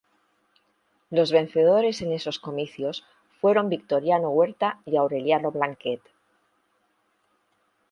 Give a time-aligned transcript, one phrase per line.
[1.11, 3.05] Los vencedores en esos comicios
[3.39, 6.01] fueron Victoriano Huerta y Aureliano Blanquet.